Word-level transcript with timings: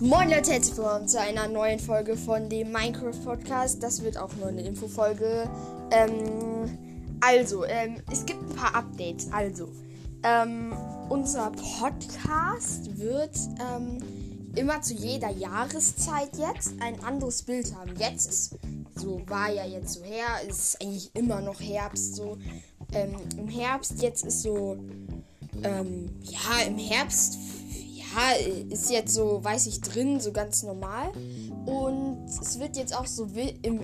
Moin 0.00 0.30
Leute, 0.30 0.52
herzlich 0.52 0.76
willkommen 0.76 1.08
zu 1.08 1.20
einer 1.20 1.48
neuen 1.48 1.80
Folge 1.80 2.16
von 2.16 2.48
dem 2.48 2.70
Minecraft 2.70 3.20
Podcast. 3.24 3.82
Das 3.82 4.00
wird 4.04 4.16
auch 4.16 4.32
nur 4.36 4.46
eine 4.46 4.62
Infofolge. 4.62 5.50
Ähm, 5.90 7.18
also, 7.20 7.64
ähm, 7.64 7.96
es 8.08 8.24
gibt 8.24 8.40
ein 8.40 8.54
paar 8.54 8.76
Updates. 8.76 9.26
Also, 9.32 9.68
ähm, 10.22 10.72
unser 11.08 11.50
Podcast 11.50 12.96
wird 12.96 13.36
ähm, 13.58 13.98
immer 14.54 14.80
zu 14.82 14.94
jeder 14.94 15.30
Jahreszeit 15.30 16.30
jetzt 16.38 16.74
ein 16.78 17.02
anderes 17.02 17.42
Bild 17.42 17.74
haben. 17.74 17.96
Jetzt 17.98 18.30
ist 18.30 18.54
so, 18.94 19.20
war 19.26 19.52
ja 19.52 19.66
jetzt 19.66 19.94
so 19.94 20.04
her, 20.04 20.28
ist 20.48 20.80
eigentlich 20.80 21.10
immer 21.16 21.40
noch 21.40 21.60
Herbst 21.60 22.14
so. 22.14 22.38
Ähm, 22.92 23.16
Im 23.36 23.48
Herbst 23.48 24.00
jetzt 24.00 24.24
ist 24.24 24.42
so, 24.42 24.78
ähm, 25.64 26.10
ja, 26.22 26.66
im 26.68 26.78
Herbst 26.78 27.36
ja, 28.14 28.36
ist 28.70 28.90
jetzt 28.90 29.14
so, 29.14 29.42
weiß 29.42 29.66
ich, 29.66 29.80
drin, 29.80 30.20
so 30.20 30.32
ganz 30.32 30.62
normal. 30.62 31.10
Und 31.66 32.26
es 32.28 32.58
wird 32.58 32.76
jetzt 32.76 32.96
auch 32.96 33.06
so, 33.06 33.28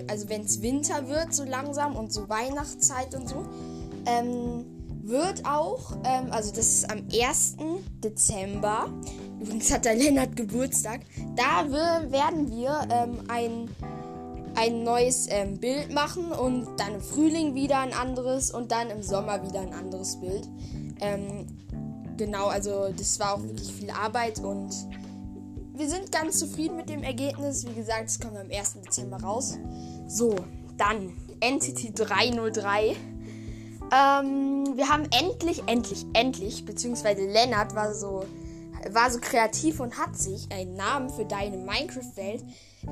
also 0.07 0.29
wenn 0.29 0.41
es 0.41 0.61
Winter 0.61 1.07
wird, 1.07 1.33
so 1.33 1.43
langsam 1.43 1.95
und 1.95 2.11
so 2.11 2.27
Weihnachtszeit 2.29 3.13
und 3.15 3.29
so, 3.29 3.45
ähm, 4.05 4.65
wird 5.03 5.45
auch, 5.45 5.97
ähm, 6.03 6.31
also 6.31 6.51
das 6.51 6.67
ist 6.67 6.91
am 6.91 7.03
1. 7.13 7.57
Dezember, 8.03 8.89
übrigens 9.39 9.71
hat 9.71 9.85
der 9.85 9.95
Lennart 9.95 10.35
Geburtstag, 10.35 11.01
da 11.35 11.69
wir, 11.69 12.11
werden 12.11 12.49
wir 12.49 12.87
ähm, 12.89 13.19
ein, 13.27 13.69
ein 14.55 14.83
neues 14.83 15.27
ähm, 15.29 15.59
Bild 15.59 15.93
machen 15.93 16.31
und 16.31 16.67
dann 16.77 16.95
im 16.95 17.01
Frühling 17.01 17.53
wieder 17.53 17.79
ein 17.79 17.93
anderes 17.93 18.49
und 18.49 18.71
dann 18.71 18.89
im 18.89 19.03
Sommer 19.03 19.43
wieder 19.47 19.61
ein 19.61 19.73
anderes 19.73 20.19
Bild. 20.19 20.49
Genau, 22.17 22.47
also 22.47 22.93
das 22.97 23.19
war 23.19 23.35
auch 23.35 23.43
wirklich 23.43 23.73
viel 23.73 23.89
Arbeit 23.89 24.39
und 24.39 24.73
wir 25.73 25.89
sind 25.89 26.11
ganz 26.11 26.39
zufrieden 26.39 26.77
mit 26.77 26.89
dem 26.89 27.03
Ergebnis. 27.03 27.65
Wie 27.67 27.73
gesagt, 27.73 28.05
es 28.05 28.19
kommt 28.19 28.37
am 28.37 28.49
1. 28.49 28.75
Dezember 28.85 29.17
raus. 29.17 29.57
So, 30.07 30.35
dann 30.77 31.11
Entity 31.41 31.93
303. 31.93 32.95
Ähm, 33.91 34.77
wir 34.77 34.89
haben 34.89 35.07
endlich, 35.11 35.63
endlich, 35.67 36.05
endlich, 36.13 36.65
beziehungsweise 36.65 37.25
Lennart 37.25 37.75
war 37.75 37.93
so, 37.93 38.25
war 38.89 39.11
so 39.11 39.19
kreativ 39.19 39.81
und 39.81 39.97
hat 39.97 40.17
sich 40.17 40.49
einen 40.51 40.75
Namen 40.75 41.09
für 41.09 41.25
deine 41.25 41.57
Minecraft-Welt 41.57 42.43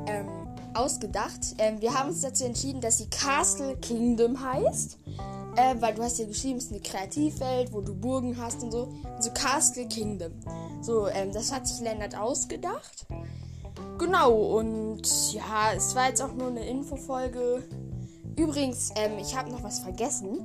ähm, 0.07 0.27
ausgedacht. 0.73 1.55
Ähm, 1.57 1.81
wir 1.81 1.94
haben 1.94 2.09
uns 2.09 2.21
dazu 2.21 2.44
entschieden, 2.44 2.81
dass 2.81 2.97
sie 2.97 3.09
Castle 3.09 3.77
Kingdom 3.77 4.44
heißt. 4.44 4.97
Äh, 5.56 5.76
weil 5.80 5.94
du 5.94 6.02
hast 6.02 6.18
ja 6.18 6.26
geschrieben, 6.26 6.58
es 6.58 6.66
ist 6.66 6.72
eine 6.72 6.82
Kreativwelt, 6.82 7.72
wo 7.72 7.82
du 7.82 7.94
Burgen 7.94 8.36
hast 8.42 8.64
und 8.64 8.72
so. 8.72 8.92
So 9.20 9.32
Castle 9.32 9.88
Kingdom. 9.88 10.32
So, 10.82 11.08
ähm, 11.08 11.32
das 11.32 11.52
hat 11.52 11.68
sich 11.68 11.80
Lennart 11.82 12.18
ausgedacht. 12.18 13.06
Genau, 14.00 14.34
und 14.58 15.34
ja, 15.34 15.74
es 15.76 15.96
war 15.96 16.09
jetzt 16.09 16.22
auch 16.22 16.34
nur 16.34 16.48
eine 16.48 16.68
Infofolge. 16.68 17.64
Übrigens, 18.36 18.92
ähm, 18.96 19.20
ich 19.20 19.36
habe 19.36 19.52
noch 19.52 19.64
was 19.64 19.80
vergessen. 19.80 20.40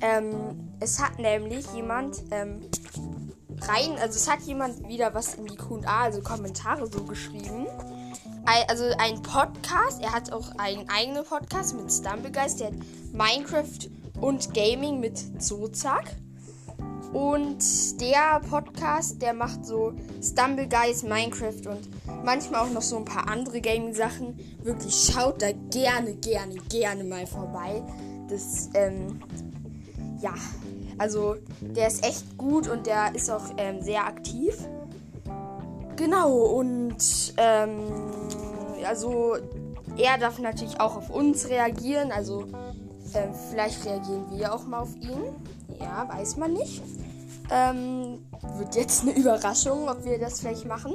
Ähm, 0.00 0.70
es 0.78 1.02
hat 1.02 1.18
nämlich 1.18 1.66
jemand 1.74 2.22
ähm, 2.30 2.60
rein, 3.62 3.98
also 3.98 4.16
es 4.16 4.30
hat 4.30 4.42
jemand 4.42 4.86
wieder 4.88 5.14
was 5.14 5.34
in 5.34 5.46
die 5.46 5.56
QA, 5.56 6.04
also 6.04 6.20
Kommentare 6.20 6.86
so 6.86 7.02
geschrieben 7.02 7.66
also 8.68 8.84
ein 8.98 9.22
Podcast. 9.22 10.02
Er 10.02 10.12
hat 10.12 10.32
auch 10.32 10.50
einen 10.58 10.88
eigenen 10.88 11.24
Podcast 11.24 11.74
mit 11.74 11.92
Stumblegeist. 11.92 12.60
Der 12.60 12.68
hat 12.68 12.74
Minecraft 13.12 13.90
und 14.20 14.54
Gaming 14.54 15.00
mit 15.00 15.42
Zozak. 15.42 16.16
Und 17.12 18.00
der 18.00 18.40
Podcast, 18.50 19.22
der 19.22 19.32
macht 19.32 19.64
so 19.64 19.92
Stumblegeist, 20.22 21.04
Minecraft 21.04 21.66
und 21.66 21.88
manchmal 22.24 22.62
auch 22.62 22.70
noch 22.70 22.82
so 22.82 22.96
ein 22.96 23.04
paar 23.04 23.28
andere 23.28 23.60
Gaming-Sachen. 23.60 24.38
Wirklich 24.62 24.94
schaut 24.94 25.40
da 25.40 25.52
gerne, 25.70 26.14
gerne, 26.16 26.56
gerne 26.68 27.04
mal 27.04 27.26
vorbei. 27.26 27.82
Das, 28.28 28.68
ähm, 28.74 29.20
ja, 30.20 30.34
also 30.98 31.36
der 31.60 31.88
ist 31.88 32.04
echt 32.04 32.36
gut 32.36 32.68
und 32.68 32.86
der 32.86 33.14
ist 33.14 33.30
auch 33.30 33.44
ähm, 33.56 33.82
sehr 33.82 34.04
aktiv. 34.04 34.56
Genau, 35.96 36.30
und 36.30 37.34
ähm, 37.38 37.80
also 38.86 39.36
er 39.96 40.18
darf 40.18 40.38
natürlich 40.38 40.78
auch 40.80 40.96
auf 40.96 41.10
uns 41.10 41.48
reagieren. 41.48 42.12
Also 42.12 42.44
äh, 43.14 43.28
vielleicht 43.50 43.84
reagieren 43.84 44.26
wir 44.30 44.54
auch 44.54 44.64
mal 44.64 44.80
auf 44.80 44.94
ihn. 44.96 45.34
Ja, 45.80 46.08
weiß 46.08 46.36
man 46.36 46.52
nicht. 46.52 46.82
Ähm, 47.50 48.26
wird 48.56 48.74
jetzt 48.74 49.02
eine 49.02 49.16
Überraschung, 49.16 49.88
ob 49.88 50.04
wir 50.04 50.18
das 50.18 50.40
vielleicht 50.40 50.66
machen. 50.66 50.94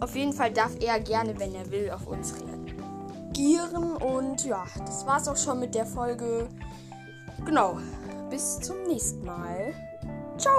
Auf 0.00 0.14
jeden 0.14 0.32
Fall 0.32 0.52
darf 0.52 0.72
er 0.80 1.00
gerne, 1.00 1.38
wenn 1.38 1.54
er 1.54 1.70
will, 1.70 1.90
auf 1.90 2.06
uns 2.06 2.34
reagieren. 2.34 3.96
Und 3.96 4.44
ja, 4.44 4.64
das 4.84 5.06
war's 5.06 5.28
auch 5.28 5.36
schon 5.36 5.60
mit 5.60 5.74
der 5.74 5.86
Folge. 5.86 6.48
Genau. 7.44 7.78
Bis 8.28 8.60
zum 8.60 8.82
nächsten 8.86 9.24
Mal. 9.24 9.72
Ciao. 10.36 10.52